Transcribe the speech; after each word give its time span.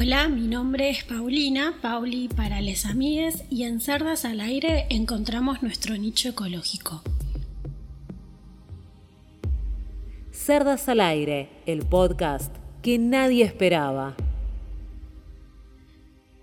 Hola, 0.00 0.28
mi 0.28 0.46
nombre 0.46 0.90
es 0.90 1.02
Paulina, 1.02 1.74
Pauli 1.82 2.28
para 2.28 2.60
les 2.60 2.86
amigues 2.86 3.42
y 3.50 3.64
en 3.64 3.80
Cerdas 3.80 4.24
al 4.24 4.38
Aire 4.38 4.86
encontramos 4.90 5.60
nuestro 5.60 5.96
nicho 5.96 6.28
ecológico. 6.28 7.02
Cerdas 10.30 10.88
al 10.88 11.00
Aire, 11.00 11.50
el 11.66 11.84
podcast 11.84 12.54
que 12.80 13.00
nadie 13.00 13.42
esperaba. 13.42 14.14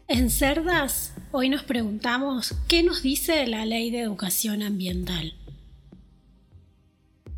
En 0.10 0.30
Cerdas, 0.30 1.14
hoy 1.32 1.48
nos 1.48 1.64
preguntamos 1.64 2.56
qué 2.68 2.84
nos 2.84 3.04
dice 3.04 3.48
la 3.48 3.66
Ley 3.66 3.90
de 3.90 4.02
Educación 4.02 4.64
Ambiental. 4.64 5.34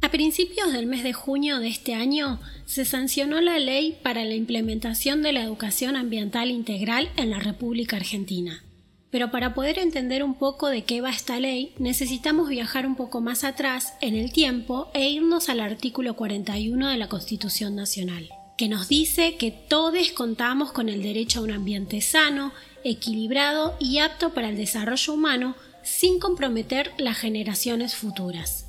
A 0.07 0.09
principios 0.09 0.71
del 0.71 0.85
mes 0.85 1.03
de 1.03 1.11
junio 1.11 1.59
de 1.59 1.67
este 1.67 1.93
año 1.93 2.39
se 2.65 2.85
sancionó 2.85 3.41
la 3.41 3.59
ley 3.59 3.99
para 4.03 4.23
la 4.23 4.35
implementación 4.35 5.21
de 5.21 5.33
la 5.33 5.43
educación 5.43 5.97
ambiental 5.97 6.49
integral 6.49 7.11
en 7.17 7.29
la 7.29 7.39
República 7.39 7.97
Argentina. 7.97 8.63
Pero 9.11 9.31
para 9.31 9.53
poder 9.53 9.79
entender 9.79 10.23
un 10.23 10.35
poco 10.35 10.69
de 10.69 10.85
qué 10.85 11.01
va 11.01 11.09
esta 11.09 11.41
ley, 11.41 11.73
necesitamos 11.77 12.47
viajar 12.47 12.87
un 12.87 12.95
poco 12.95 13.19
más 13.19 13.43
atrás 13.43 13.95
en 13.99 14.15
el 14.15 14.31
tiempo 14.31 14.89
e 14.93 15.09
irnos 15.09 15.49
al 15.49 15.59
artículo 15.59 16.15
41 16.15 16.87
de 16.87 16.97
la 16.97 17.09
Constitución 17.09 17.75
Nacional, 17.75 18.29
que 18.57 18.69
nos 18.69 18.87
dice 18.87 19.35
que 19.35 19.51
todos 19.51 20.13
contamos 20.13 20.71
con 20.71 20.87
el 20.87 21.03
derecho 21.03 21.41
a 21.41 21.43
un 21.43 21.51
ambiente 21.51 21.99
sano, 21.99 22.53
equilibrado 22.85 23.75
y 23.77 23.97
apto 23.97 24.33
para 24.33 24.47
el 24.47 24.55
desarrollo 24.55 25.13
humano 25.13 25.57
sin 25.83 26.17
comprometer 26.17 26.93
las 26.97 27.17
generaciones 27.17 27.93
futuras. 27.95 28.66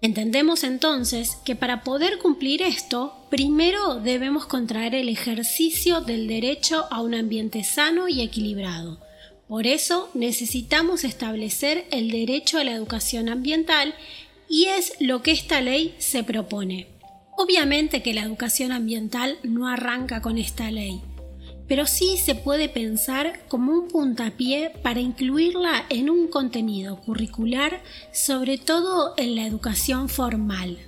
Entendemos 0.00 0.62
entonces 0.62 1.36
que 1.44 1.56
para 1.56 1.82
poder 1.82 2.18
cumplir 2.18 2.62
esto, 2.62 3.26
primero 3.30 3.96
debemos 3.96 4.46
contraer 4.46 4.94
el 4.94 5.08
ejercicio 5.08 6.00
del 6.00 6.28
derecho 6.28 6.86
a 6.90 7.00
un 7.02 7.14
ambiente 7.14 7.64
sano 7.64 8.08
y 8.08 8.20
equilibrado. 8.20 9.00
Por 9.48 9.66
eso 9.66 10.10
necesitamos 10.14 11.02
establecer 11.02 11.86
el 11.90 12.10
derecho 12.10 12.58
a 12.58 12.64
la 12.64 12.72
educación 12.72 13.28
ambiental 13.28 13.94
y 14.48 14.66
es 14.66 14.92
lo 15.00 15.22
que 15.22 15.32
esta 15.32 15.60
ley 15.60 15.94
se 15.98 16.22
propone. 16.22 16.86
Obviamente 17.36 18.02
que 18.02 18.14
la 18.14 18.22
educación 18.22 18.72
ambiental 18.72 19.38
no 19.42 19.68
arranca 19.68 20.22
con 20.22 20.38
esta 20.38 20.70
ley, 20.70 21.00
pero 21.68 21.86
sí 21.86 22.16
se 22.16 22.34
puede 22.34 22.68
pensar 22.68 23.40
como 23.48 23.72
un 23.72 23.88
puntapié 23.88 24.72
para 24.82 25.00
incluirla 25.00 25.84
en 25.90 26.10
un 26.10 26.28
contenido 26.28 27.00
curricular, 27.02 27.82
sobre 28.12 28.58
todo 28.58 29.14
en 29.16 29.36
la 29.36 29.46
educación 29.46 30.08
formal. 30.08 30.78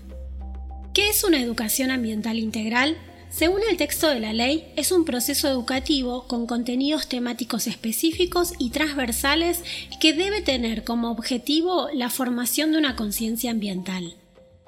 ¿Qué 0.95 1.11
es 1.11 1.22
una 1.22 1.41
educación 1.41 1.91
ambiental 1.91 2.39
integral? 2.39 2.97
Según 3.31 3.61
el 3.70 3.77
texto 3.77 4.09
de 4.09 4.19
la 4.19 4.33
ley, 4.33 4.72
es 4.75 4.91
un 4.91 5.05
proceso 5.05 5.47
educativo 5.47 6.27
con 6.27 6.47
contenidos 6.47 7.09
temáticos 7.09 7.69
específicos 7.69 8.55
y 8.59 8.70
transversales 8.70 9.62
que 10.00 10.15
debe 10.15 10.42
tener 10.42 10.83
como 10.83 11.12
objetivo 11.12 11.89
la 11.94 12.11
formación 12.11 12.72
de 12.72 12.78
una 12.78 12.97
conciencia 12.97 13.53
ambiental. 13.53 14.17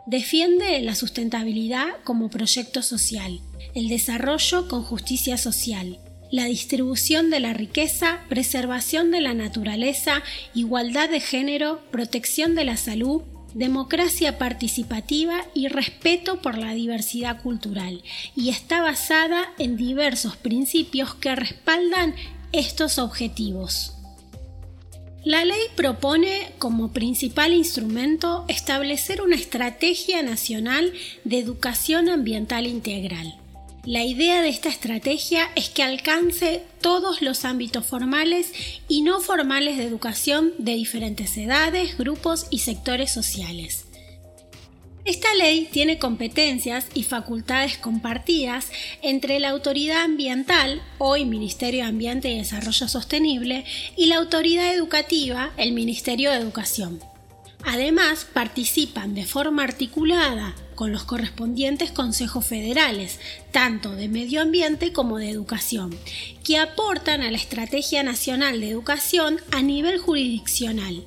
Defiende 0.06 0.80
la 0.80 0.96
sustentabilidad 0.96 1.86
como 2.02 2.28
proyecto 2.28 2.82
social, 2.82 3.40
el 3.74 3.88
desarrollo 3.88 4.66
con 4.66 4.82
justicia 4.82 5.38
social, 5.38 5.98
la 6.32 6.46
distribución 6.46 7.30
de 7.30 7.38
la 7.38 7.52
riqueza, 7.52 8.20
preservación 8.28 9.12
de 9.12 9.20
la 9.20 9.32
naturaleza, 9.32 10.22
igualdad 10.54 11.08
de 11.08 11.20
género, 11.20 11.80
protección 11.92 12.56
de 12.56 12.64
la 12.64 12.76
salud, 12.76 13.22
democracia 13.54 14.38
participativa 14.38 15.44
y 15.54 15.68
respeto 15.68 16.42
por 16.42 16.58
la 16.58 16.74
diversidad 16.74 17.40
cultural, 17.40 18.02
y 18.34 18.48
está 18.48 18.82
basada 18.82 19.52
en 19.58 19.76
diversos 19.76 20.36
principios 20.36 21.14
que 21.14 21.36
respaldan 21.36 22.16
estos 22.50 22.98
objetivos. 22.98 24.01
La 25.24 25.44
ley 25.44 25.60
propone 25.76 26.52
como 26.58 26.92
principal 26.92 27.52
instrumento 27.52 28.44
establecer 28.48 29.22
una 29.22 29.36
estrategia 29.36 30.20
nacional 30.20 30.92
de 31.22 31.38
educación 31.38 32.08
ambiental 32.08 32.66
integral. 32.66 33.36
La 33.84 34.04
idea 34.04 34.42
de 34.42 34.48
esta 34.48 34.68
estrategia 34.68 35.48
es 35.54 35.68
que 35.68 35.84
alcance 35.84 36.64
todos 36.80 37.22
los 37.22 37.44
ámbitos 37.44 37.86
formales 37.86 38.52
y 38.88 39.02
no 39.02 39.20
formales 39.20 39.78
de 39.78 39.84
educación 39.84 40.54
de 40.58 40.74
diferentes 40.74 41.36
edades, 41.36 41.96
grupos 41.96 42.46
y 42.50 42.58
sectores 42.58 43.12
sociales. 43.12 43.86
Esta 45.04 45.34
ley 45.34 45.68
tiene 45.72 45.98
competencias 45.98 46.86
y 46.94 47.02
facultades 47.02 47.76
compartidas 47.76 48.70
entre 49.02 49.40
la 49.40 49.50
Autoridad 49.50 50.02
Ambiental, 50.02 50.80
hoy 50.98 51.24
Ministerio 51.24 51.82
de 51.82 51.88
Ambiente 51.88 52.30
y 52.30 52.38
Desarrollo 52.38 52.86
Sostenible, 52.86 53.64
y 53.96 54.06
la 54.06 54.18
Autoridad 54.18 54.72
Educativa, 54.72 55.50
el 55.56 55.72
Ministerio 55.72 56.30
de 56.30 56.36
Educación. 56.36 57.00
Además, 57.64 58.28
participan 58.32 59.14
de 59.14 59.24
forma 59.24 59.64
articulada 59.64 60.54
con 60.76 60.92
los 60.92 61.02
correspondientes 61.02 61.90
consejos 61.90 62.46
federales, 62.46 63.18
tanto 63.50 63.90
de 63.96 64.08
medio 64.08 64.40
ambiente 64.40 64.92
como 64.92 65.18
de 65.18 65.30
educación, 65.30 65.96
que 66.44 66.58
aportan 66.58 67.22
a 67.22 67.30
la 67.32 67.38
Estrategia 67.38 68.04
Nacional 68.04 68.60
de 68.60 68.70
Educación 68.70 69.40
a 69.50 69.62
nivel 69.62 69.98
jurisdiccional. 69.98 71.04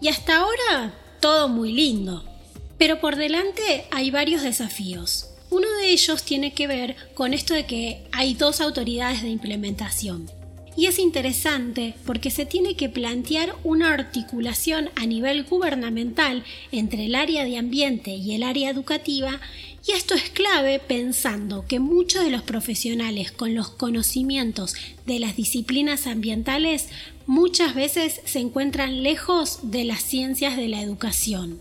Y 0.00 0.06
hasta 0.06 0.36
ahora, 0.36 0.94
todo 1.20 1.48
muy 1.48 1.72
lindo. 1.72 2.33
Pero 2.78 3.00
por 3.00 3.16
delante 3.16 3.84
hay 3.90 4.10
varios 4.10 4.42
desafíos. 4.42 5.30
Uno 5.50 5.68
de 5.80 5.90
ellos 5.90 6.24
tiene 6.24 6.52
que 6.52 6.66
ver 6.66 6.96
con 7.14 7.32
esto 7.34 7.54
de 7.54 7.66
que 7.66 8.02
hay 8.12 8.34
dos 8.34 8.60
autoridades 8.60 9.22
de 9.22 9.28
implementación. 9.28 10.30
Y 10.76 10.86
es 10.86 10.98
interesante 10.98 11.94
porque 12.04 12.32
se 12.32 12.46
tiene 12.46 12.74
que 12.74 12.88
plantear 12.88 13.54
una 13.62 13.92
articulación 13.92 14.90
a 14.96 15.06
nivel 15.06 15.44
gubernamental 15.44 16.42
entre 16.72 17.06
el 17.06 17.14
área 17.14 17.44
de 17.44 17.58
ambiente 17.58 18.10
y 18.10 18.34
el 18.34 18.42
área 18.42 18.70
educativa 18.70 19.40
y 19.86 19.92
esto 19.92 20.14
es 20.14 20.30
clave 20.30 20.78
pensando 20.78 21.66
que 21.66 21.78
muchos 21.78 22.24
de 22.24 22.30
los 22.30 22.42
profesionales 22.42 23.30
con 23.30 23.54
los 23.54 23.68
conocimientos 23.68 24.74
de 25.04 25.18
las 25.18 25.36
disciplinas 25.36 26.06
ambientales 26.06 26.88
muchas 27.26 27.74
veces 27.74 28.22
se 28.24 28.38
encuentran 28.38 29.02
lejos 29.02 29.58
de 29.62 29.84
las 29.84 30.02
ciencias 30.02 30.56
de 30.56 30.68
la 30.68 30.80
educación. 30.80 31.60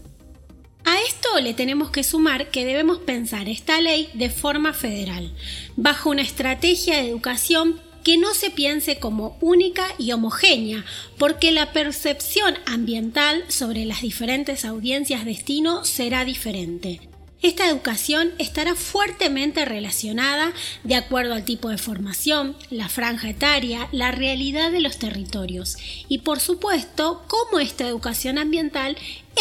A 0.93 1.01
esto 1.01 1.39
le 1.41 1.55
tenemos 1.55 1.89
que 1.89 2.03
sumar 2.03 2.51
que 2.51 2.65
debemos 2.65 2.99
pensar 2.99 3.49
esta 3.49 3.81
ley 3.81 4.11
de 4.13 4.29
forma 4.29 4.73
federal, 4.73 5.33
bajo 5.75 6.11
una 6.11 6.21
estrategia 6.21 6.97
de 6.97 7.09
educación 7.09 7.81
que 8.03 8.15
no 8.17 8.35
se 8.35 8.51
piense 8.51 8.99
como 8.99 9.35
única 9.41 9.87
y 9.97 10.11
homogénea, 10.11 10.85
porque 11.17 11.51
la 11.51 11.73
percepción 11.73 12.59
ambiental 12.67 13.43
sobre 13.47 13.85
las 13.85 14.01
diferentes 14.01 14.65
audiencias 14.65 15.25
destino 15.25 15.83
será 15.83 16.25
diferente. 16.25 17.01
Esta 17.41 17.67
educación 17.67 18.31
estará 18.37 18.75
fuertemente 18.75 19.65
relacionada 19.65 20.53
de 20.83 20.93
acuerdo 20.93 21.33
al 21.33 21.43
tipo 21.43 21.69
de 21.69 21.79
formación, 21.79 22.55
la 22.69 22.87
franja 22.87 23.31
etaria, 23.31 23.89
la 23.91 24.11
realidad 24.11 24.71
de 24.71 24.81
los 24.81 24.99
territorios 24.99 25.75
y 26.07 26.19
por 26.19 26.39
supuesto 26.39 27.23
cómo 27.27 27.59
esta 27.59 27.87
educación 27.87 28.37
ambiental 28.37 28.95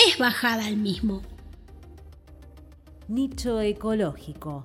es 0.09 0.17
bajada 0.17 0.65
al 0.65 0.79
mismo. 0.79 1.23
Nicho 3.09 3.61
ecológico. 3.61 4.65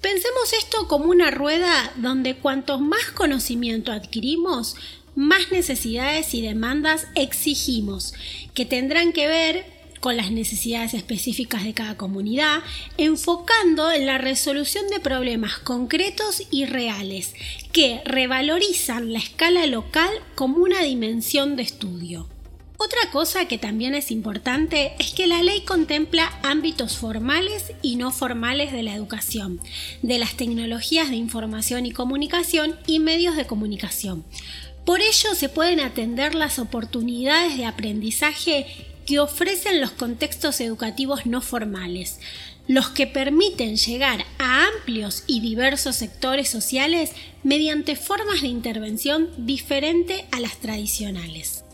Pensemos 0.00 0.52
esto 0.52 0.88
como 0.88 1.06
una 1.06 1.30
rueda 1.30 1.92
donde 1.96 2.36
cuanto 2.36 2.78
más 2.78 3.10
conocimiento 3.14 3.92
adquirimos, 3.92 4.76
más 5.14 5.52
necesidades 5.52 6.34
y 6.34 6.42
demandas 6.42 7.06
exigimos, 7.14 8.12
que 8.54 8.64
tendrán 8.64 9.12
que 9.12 9.28
ver 9.28 9.82
con 10.00 10.16
las 10.16 10.32
necesidades 10.32 10.94
específicas 10.94 11.62
de 11.62 11.74
cada 11.74 11.96
comunidad, 11.96 12.64
enfocando 12.98 13.92
en 13.92 14.04
la 14.04 14.18
resolución 14.18 14.88
de 14.88 14.98
problemas 14.98 15.58
concretos 15.60 16.42
y 16.50 16.64
reales, 16.64 17.34
que 17.70 18.02
revalorizan 18.04 19.12
la 19.12 19.20
escala 19.20 19.66
local 19.66 20.10
como 20.34 20.58
una 20.58 20.82
dimensión 20.82 21.54
de 21.54 21.62
estudio. 21.62 22.28
Otra 22.78 23.10
cosa 23.12 23.46
que 23.46 23.58
también 23.58 23.94
es 23.94 24.10
importante 24.10 24.94
es 24.98 25.12
que 25.12 25.26
la 25.26 25.42
ley 25.42 25.60
contempla 25.60 26.38
ámbitos 26.42 26.96
formales 26.96 27.72
y 27.80 27.96
no 27.96 28.10
formales 28.10 28.72
de 28.72 28.82
la 28.82 28.94
educación, 28.94 29.60
de 30.02 30.18
las 30.18 30.36
tecnologías 30.36 31.10
de 31.10 31.16
información 31.16 31.86
y 31.86 31.92
comunicación 31.92 32.76
y 32.86 32.98
medios 32.98 33.36
de 33.36 33.46
comunicación. 33.46 34.24
Por 34.84 35.00
ello 35.00 35.34
se 35.36 35.48
pueden 35.48 35.78
atender 35.78 36.34
las 36.34 36.58
oportunidades 36.58 37.56
de 37.56 37.66
aprendizaje 37.66 38.66
que 39.06 39.20
ofrecen 39.20 39.80
los 39.80 39.92
contextos 39.92 40.60
educativos 40.60 41.26
no 41.26 41.40
formales, 41.40 42.18
los 42.66 42.88
que 42.88 43.06
permiten 43.06 43.76
llegar 43.76 44.24
a 44.38 44.66
amplios 44.66 45.24
y 45.26 45.40
diversos 45.40 45.96
sectores 45.96 46.48
sociales 46.48 47.12
mediante 47.42 47.96
formas 47.96 48.42
de 48.42 48.48
intervención 48.48 49.28
diferente 49.36 50.24
a 50.30 50.40
las 50.40 50.58
tradicionales. 50.58 51.64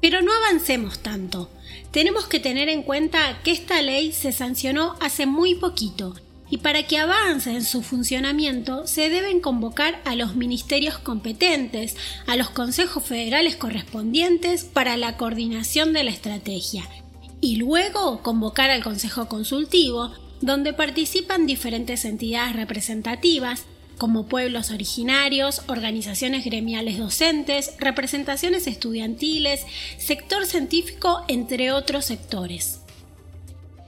Pero 0.00 0.22
no 0.22 0.32
avancemos 0.32 1.00
tanto. 1.00 1.50
Tenemos 1.90 2.26
que 2.26 2.40
tener 2.40 2.68
en 2.68 2.82
cuenta 2.82 3.40
que 3.42 3.50
esta 3.50 3.82
ley 3.82 4.12
se 4.12 4.32
sancionó 4.32 4.94
hace 5.00 5.26
muy 5.26 5.54
poquito 5.54 6.14
y 6.50 6.58
para 6.58 6.82
que 6.84 6.98
avance 6.98 7.50
en 7.50 7.64
su 7.64 7.82
funcionamiento 7.82 8.86
se 8.86 9.10
deben 9.10 9.40
convocar 9.40 10.00
a 10.04 10.14
los 10.14 10.34
ministerios 10.34 10.98
competentes, 10.98 11.96
a 12.26 12.36
los 12.36 12.50
consejos 12.50 13.04
federales 13.04 13.56
correspondientes 13.56 14.64
para 14.64 14.96
la 14.96 15.16
coordinación 15.16 15.92
de 15.92 16.04
la 16.04 16.10
estrategia 16.10 16.88
y 17.40 17.56
luego 17.56 18.22
convocar 18.22 18.70
al 18.70 18.82
Consejo 18.82 19.28
Consultivo, 19.28 20.12
donde 20.40 20.72
participan 20.72 21.46
diferentes 21.46 22.04
entidades 22.04 22.56
representativas 22.56 23.64
como 23.98 24.26
pueblos 24.26 24.70
originarios, 24.70 25.62
organizaciones 25.66 26.44
gremiales 26.44 26.98
docentes, 26.98 27.72
representaciones 27.78 28.66
estudiantiles, 28.66 29.66
sector 29.98 30.46
científico, 30.46 31.24
entre 31.28 31.72
otros 31.72 32.06
sectores. 32.06 32.80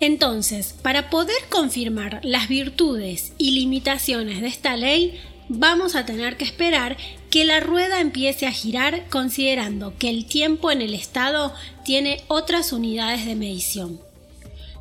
Entonces, 0.00 0.74
para 0.82 1.10
poder 1.10 1.36
confirmar 1.48 2.20
las 2.24 2.48
virtudes 2.48 3.32
y 3.38 3.52
limitaciones 3.52 4.40
de 4.40 4.48
esta 4.48 4.76
ley, 4.76 5.20
vamos 5.48 5.94
a 5.94 6.06
tener 6.06 6.36
que 6.36 6.44
esperar 6.44 6.96
que 7.28 7.44
la 7.44 7.60
rueda 7.60 8.00
empiece 8.00 8.46
a 8.46 8.52
girar 8.52 9.04
considerando 9.08 9.96
que 9.98 10.08
el 10.08 10.26
tiempo 10.26 10.70
en 10.70 10.80
el 10.80 10.94
Estado 10.94 11.54
tiene 11.84 12.22
otras 12.28 12.72
unidades 12.72 13.26
de 13.26 13.34
medición. 13.34 14.09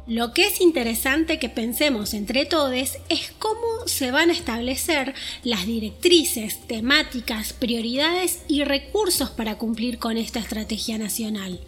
Lo 0.10 0.34
que 0.34 0.48
es 0.48 0.60
interesante 0.60 1.40
que 1.40 1.48
pensemos 1.48 2.14
entre 2.14 2.46
todos 2.46 2.98
es 3.08 3.32
cómo 3.40 3.62
se 3.86 4.12
van 4.12 4.30
a 4.30 4.34
establecer 4.34 5.14
las 5.44 5.66
directrices, 5.66 6.68
temáticas, 6.68 7.54
prioridades 7.54 8.42
y 8.50 8.66
recursos 8.66 9.30
para 9.30 9.58
cumplir 9.58 10.00
con 10.00 10.18
esta 10.18 10.40
estrategia 10.40 10.98
nacional 10.98 11.62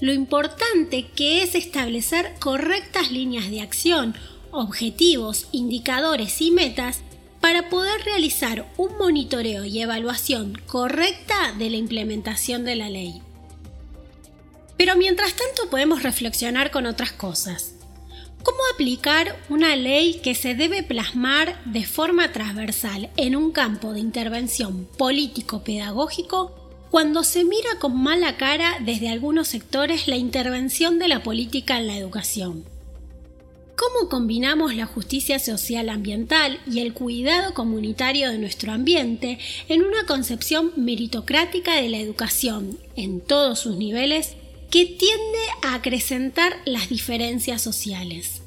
lo 0.00 0.12
importante 0.12 1.06
que 1.14 1.42
es 1.42 1.54
establecer 1.54 2.34
correctas 2.38 3.10
líneas 3.10 3.50
de 3.50 3.62
acción, 3.62 4.14
objetivos, 4.50 5.48
indicadores 5.52 6.40
y 6.42 6.50
metas 6.50 7.00
para 7.40 7.68
poder 7.68 8.02
realizar 8.04 8.66
un 8.76 8.96
monitoreo 8.98 9.64
y 9.64 9.80
evaluación 9.80 10.60
correcta 10.66 11.52
de 11.58 11.70
la 11.70 11.76
implementación 11.76 12.64
de 12.64 12.76
la 12.76 12.90
ley. 12.90 13.22
Pero 14.76 14.96
mientras 14.96 15.34
tanto 15.34 15.70
podemos 15.70 16.02
reflexionar 16.02 16.70
con 16.70 16.84
otras 16.84 17.12
cosas. 17.12 17.75
¿Cómo 18.46 18.60
aplicar 18.72 19.36
una 19.48 19.74
ley 19.74 20.20
que 20.22 20.36
se 20.36 20.54
debe 20.54 20.84
plasmar 20.84 21.60
de 21.64 21.84
forma 21.84 22.30
transversal 22.30 23.10
en 23.16 23.34
un 23.34 23.50
campo 23.50 23.92
de 23.92 23.98
intervención 23.98 24.86
político-pedagógico 24.96 26.54
cuando 26.88 27.24
se 27.24 27.42
mira 27.42 27.70
con 27.80 28.00
mala 28.00 28.36
cara 28.36 28.76
desde 28.84 29.08
algunos 29.08 29.48
sectores 29.48 30.06
la 30.06 30.14
intervención 30.14 31.00
de 31.00 31.08
la 31.08 31.24
política 31.24 31.76
en 31.76 31.88
la 31.88 31.98
educación. 31.98 32.64
¿Cómo 33.74 34.08
combinamos 34.08 34.76
la 34.76 34.86
justicia 34.86 35.40
social 35.40 35.88
ambiental 35.88 36.60
y 36.70 36.78
el 36.78 36.94
cuidado 36.94 37.52
comunitario 37.52 38.30
de 38.30 38.38
nuestro 38.38 38.70
ambiente 38.70 39.40
en 39.68 39.82
una 39.82 40.06
concepción 40.06 40.70
meritocrática 40.76 41.74
de 41.74 41.88
la 41.88 41.98
educación 41.98 42.78
en 42.94 43.20
todos 43.20 43.58
sus 43.58 43.76
niveles 43.76 44.36
que 44.70 44.86
tiende 44.86 45.38
a 45.62 45.74
acrecentar 45.74 46.56
las 46.64 46.88
diferencias 46.88 47.62
sociales? 47.62 48.42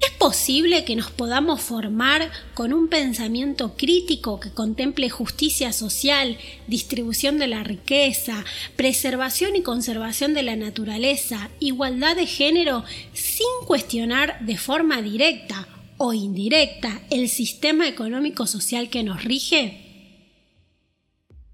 ¿Es 0.00 0.10
posible 0.12 0.84
que 0.84 0.94
nos 0.94 1.10
podamos 1.10 1.60
formar 1.60 2.30
con 2.54 2.72
un 2.72 2.88
pensamiento 2.88 3.76
crítico 3.76 4.38
que 4.38 4.50
contemple 4.50 5.10
justicia 5.10 5.72
social, 5.72 6.38
distribución 6.68 7.38
de 7.38 7.48
la 7.48 7.64
riqueza, 7.64 8.44
preservación 8.76 9.56
y 9.56 9.62
conservación 9.62 10.34
de 10.34 10.44
la 10.44 10.54
naturaleza, 10.54 11.50
igualdad 11.58 12.14
de 12.14 12.26
género, 12.26 12.84
sin 13.12 13.46
cuestionar 13.66 14.38
de 14.40 14.56
forma 14.56 15.02
directa 15.02 15.66
o 15.96 16.12
indirecta 16.12 17.02
el 17.10 17.28
sistema 17.28 17.88
económico 17.88 18.46
social 18.46 18.90
que 18.90 19.02
nos 19.02 19.24
rige? 19.24 19.87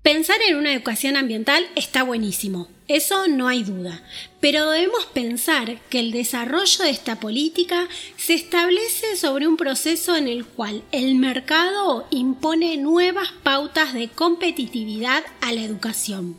Pensar 0.04 0.36
en 0.46 0.56
una 0.56 0.70
educación 0.70 1.16
ambiental 1.16 1.66
está 1.76 2.02
buenísimo, 2.02 2.68
eso 2.88 3.26
no 3.26 3.48
hay 3.48 3.64
duda, 3.64 4.02
pero 4.38 4.70
debemos 4.70 5.06
pensar 5.06 5.80
que 5.88 5.98
el 5.98 6.12
desarrollo 6.12 6.84
de 6.84 6.90
esta 6.90 7.18
política 7.18 7.88
se 8.18 8.34
establece 8.34 9.16
sobre 9.16 9.48
un 9.48 9.56
proceso 9.56 10.14
en 10.14 10.28
el 10.28 10.44
cual 10.44 10.82
el 10.92 11.14
mercado 11.14 12.06
impone 12.10 12.76
nuevas 12.76 13.32
pautas 13.42 13.94
de 13.94 14.08
competitividad 14.08 15.24
a 15.40 15.54
la 15.54 15.62
educación, 15.62 16.36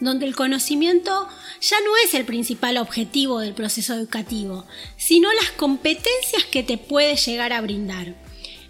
donde 0.00 0.24
el 0.24 0.34
conocimiento 0.34 1.28
ya 1.60 1.76
no 1.82 1.90
es 2.06 2.14
el 2.14 2.24
principal 2.24 2.78
objetivo 2.78 3.40
del 3.40 3.52
proceso 3.52 3.92
educativo, 3.92 4.64
sino 4.96 5.30
las 5.34 5.50
competencias 5.50 6.44
que 6.50 6.62
te 6.62 6.78
puede 6.78 7.16
llegar 7.16 7.52
a 7.52 7.60
brindar. 7.60 8.23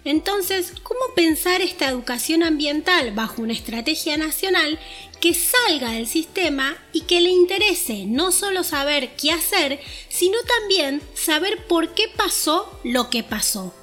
Entonces, 0.05 0.71
¿cómo 0.83 0.99
pensar 1.15 1.61
esta 1.61 1.89
educación 1.89 2.43
ambiental 2.43 3.11
bajo 3.11 3.41
una 3.41 3.53
estrategia 3.53 4.17
nacional 4.17 4.79
que 5.19 5.33
salga 5.33 5.91
del 5.91 6.05
sistema 6.05 6.77
y 6.93 7.01
que 7.01 7.21
le 7.21 7.31
interese 7.31 8.05
no 8.05 8.31
solo 8.31 8.63
saber 8.63 9.15
qué 9.15 9.31
hacer, 9.31 9.79
sino 10.07 10.37
también 10.59 11.01
saber 11.15 11.65
por 11.65 11.95
qué 11.95 12.07
pasó 12.15 12.79
lo 12.83 13.09
que 13.09 13.23
pasó? 13.23 13.73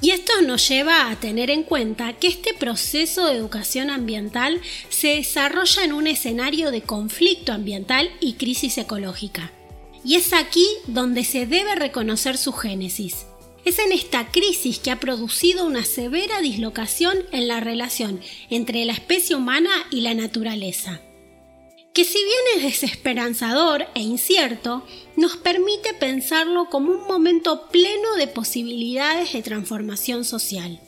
Y 0.00 0.12
esto 0.12 0.32
nos 0.40 0.66
lleva 0.66 1.10
a 1.10 1.16
tener 1.16 1.50
en 1.50 1.62
cuenta 1.62 2.14
que 2.14 2.28
este 2.28 2.54
proceso 2.54 3.26
de 3.26 3.34
educación 3.36 3.90
ambiental 3.90 4.62
se 4.88 5.16
desarrolla 5.16 5.84
en 5.84 5.92
un 5.92 6.06
escenario 6.06 6.70
de 6.70 6.80
conflicto 6.80 7.52
ambiental 7.52 8.10
y 8.18 8.34
crisis 8.34 8.78
ecológica. 8.78 9.52
Y 10.02 10.14
es 10.16 10.32
aquí 10.32 10.66
donde 10.86 11.22
se 11.22 11.44
debe 11.44 11.74
reconocer 11.74 12.38
su 12.38 12.54
génesis. 12.54 13.26
Es 13.64 13.78
en 13.78 13.92
esta 13.92 14.30
crisis 14.30 14.78
que 14.78 14.90
ha 14.90 15.00
producido 15.00 15.66
una 15.66 15.84
severa 15.84 16.40
dislocación 16.40 17.18
en 17.32 17.48
la 17.48 17.60
relación 17.60 18.20
entre 18.48 18.84
la 18.84 18.92
especie 18.92 19.36
humana 19.36 19.70
y 19.90 20.00
la 20.00 20.14
naturaleza, 20.14 21.00
que 21.92 22.04
si 22.04 22.18
bien 22.18 22.56
es 22.56 22.62
desesperanzador 22.62 23.86
e 23.94 24.00
incierto, 24.00 24.84
nos 25.16 25.36
permite 25.36 25.92
pensarlo 25.94 26.66
como 26.70 26.92
un 26.92 27.06
momento 27.06 27.68
pleno 27.68 28.14
de 28.16 28.28
posibilidades 28.28 29.32
de 29.32 29.42
transformación 29.42 30.24
social. 30.24 30.80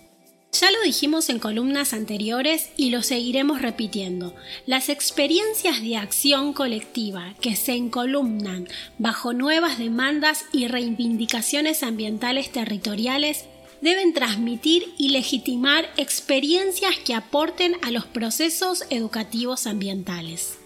Ya 0.53 0.71
lo 0.71 0.83
dijimos 0.83 1.31
en 1.31 1.39
columnas 1.39 1.95
anteriores 1.95 2.69
y 2.77 2.91
lo 2.91 3.03
seguiremos 3.03 3.63
repitiendo. 3.63 4.35
Las 4.67 4.91
experiencias 4.91 5.81
de 5.81 5.97
acción 5.97 6.53
colectiva 6.53 7.35
que 7.41 7.57
se 7.57 7.73
encolumnan 7.73 8.69
bajo 8.99 9.33
nuevas 9.33 9.79
demandas 9.79 10.45
y 10.53 10.69
reivindicaciones 10.69 11.83
ambientales 11.83 12.53
territoriales 12.53 13.47
deben 13.81 14.13
transmitir 14.13 14.93
y 14.99 15.09
legitimar 15.09 15.87
experiencias 15.97 16.99
que 16.99 17.15
aporten 17.15 17.75
a 17.83 17.91
los 17.91 18.05
procesos 18.05 18.85
educativos 18.91 19.67
ambientales. 19.67 20.59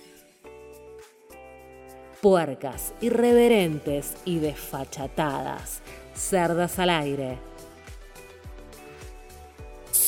Puercas, 2.20 2.92
irreverentes 3.00 4.14
y 4.24 4.40
desfachatadas. 4.40 5.80
Cerdas 6.12 6.80
al 6.80 6.90
aire 6.90 7.38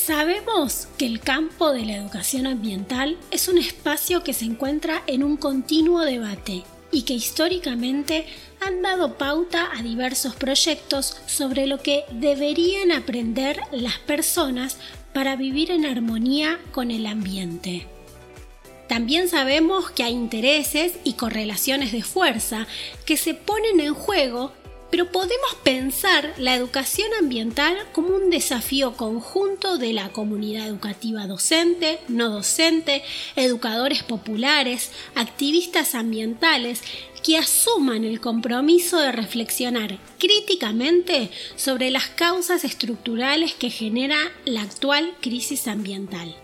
Sabemos 0.09 0.89
que 0.97 1.05
el 1.05 1.21
campo 1.21 1.71
de 1.71 1.85
la 1.85 1.95
educación 1.95 2.47
ambiental 2.47 3.19
es 3.31 3.47
un 3.47 3.59
espacio 3.59 4.25
que 4.25 4.33
se 4.33 4.47
encuentra 4.47 5.03
en 5.07 5.23
un 5.23 5.37
continuo 5.37 6.01
debate 6.01 6.65
y 6.91 7.03
que 7.03 7.13
históricamente 7.13 8.25
han 8.59 8.81
dado 8.81 9.19
pauta 9.19 9.69
a 9.71 9.83
diversos 9.83 10.35
proyectos 10.35 11.19
sobre 11.27 11.67
lo 11.67 11.83
que 11.83 12.05
deberían 12.11 12.91
aprender 12.91 13.61
las 13.71 13.99
personas 13.99 14.79
para 15.13 15.37
vivir 15.37 15.71
en 15.71 15.85
armonía 15.85 16.59
con 16.73 16.91
el 16.91 17.05
ambiente. 17.05 17.87
También 18.89 19.29
sabemos 19.29 19.91
que 19.91 20.05
hay 20.05 20.15
intereses 20.15 20.95
y 21.05 21.13
correlaciones 21.13 21.93
de 21.93 22.03
fuerza 22.03 22.67
que 23.05 23.19
se 23.19 23.35
ponen 23.35 23.79
en 23.81 23.93
juego 23.93 24.55
pero 24.91 25.11
podemos 25.13 25.55
pensar 25.63 26.35
la 26.39 26.55
educación 26.55 27.09
ambiental 27.19 27.77
como 27.93 28.09
un 28.09 28.31
desafío 28.31 28.97
conjunto 28.97 29.79
de 29.79 29.93
la 29.93 30.11
comunidad 30.11 30.67
educativa 30.67 31.27
docente, 31.27 32.01
no 32.09 32.31
docente, 32.31 33.03
educadores 33.37 34.03
populares, 34.03 34.91
activistas 35.15 35.95
ambientales, 35.95 36.83
que 37.23 37.37
asuman 37.37 38.05
el 38.05 38.21
compromiso 38.21 38.99
de 38.99 39.13
reflexionar 39.13 39.99
críticamente 40.19 41.31
sobre 41.57 41.91
las 41.91 42.07
causas 42.09 42.65
estructurales 42.65 43.55
que 43.55 43.71
genera 43.71 44.17
la 44.45 44.63
actual 44.63 45.15
crisis 45.21 45.67
ambiental. 45.67 46.35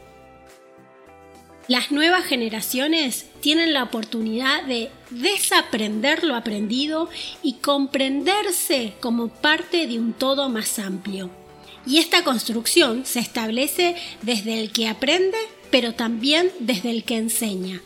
Las 1.66 1.90
nuevas 1.90 2.25
generaciones 2.26 3.25
tienen 3.40 3.73
la 3.73 3.85
oportunidad 3.85 4.64
de 4.64 4.90
desaprender 5.09 6.23
lo 6.23 6.37
aprendido 6.37 7.09
y 7.42 7.54
comprenderse 7.54 8.92
como 9.00 9.28
parte 9.28 9.87
de 9.87 9.99
un 9.99 10.12
todo 10.12 10.50
más 10.50 10.78
amplio. 10.78 11.30
Y 11.87 11.99
esta 11.99 12.23
construcción 12.23 13.06
se 13.06 13.21
establece 13.21 13.97
desde 14.21 14.61
el 14.61 14.73
que 14.73 14.88
aprende, 14.88 15.38
pero 15.71 15.94
también 15.94 16.50
desde 16.61 16.90
el 16.90 17.02
que 17.04 17.16
enseña. 17.16 17.80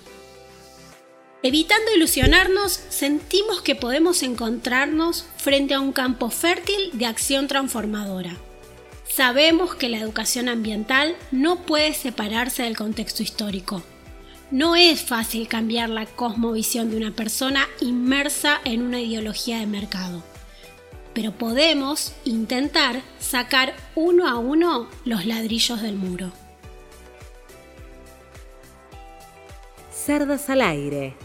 Evitando 1.45 1.95
ilusionarnos, 1.95 2.81
sentimos 2.89 3.63
que 3.63 3.77
podemos 3.77 4.25
encontrarnos 4.25 5.25
frente 5.37 5.75
a 5.75 5.81
un 5.81 5.93
campo 5.93 6.31
fértil 6.31 6.91
de 6.95 7.07
acción 7.07 7.47
transformadora. 7.47 8.37
Sabemos 9.19 9.75
que 9.75 9.89
la 9.89 9.99
educación 9.99 10.49
ambiental 10.49 11.17
no 11.33 11.57
puede 11.67 11.93
separarse 11.93 12.63
del 12.63 12.77
contexto 12.77 13.25
histórico. 13.25 13.83
No 14.53 14.77
es 14.77 15.03
fácil 15.03 15.49
cambiar 15.49 15.89
la 15.89 16.07
cosmovisión 16.07 16.89
de 16.89 16.99
una 16.99 17.11
persona 17.11 17.67
inmersa 17.81 18.61
en 18.65 18.81
una 18.81 19.01
ideología 19.01 19.59
de 19.59 19.67
mercado, 19.67 20.23
pero 21.15 21.33
podemos 21.33 22.13
intentar 22.25 23.03
sacar 23.19 23.75
uno 23.97 24.29
a 24.29 24.39
uno 24.39 24.87
los 25.05 25.27
ladrillos 25.27 25.83
del 25.83 25.97
muro. 25.97 26.31
Cerdas 29.91 30.49
al 30.49 30.63
aire, 30.63 31.17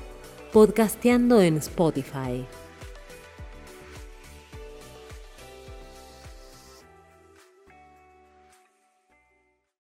podcasteando 0.51 1.43
en 1.43 1.57
Spotify. 1.57 2.43